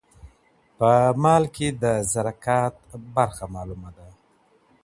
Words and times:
په 0.77 0.89
مال 1.23 1.43
کي 1.55 1.67
د 1.81 1.83
زکات 2.13 2.75
برخه 3.15 3.45
معلومه 3.55 3.89
ده. 3.97 4.07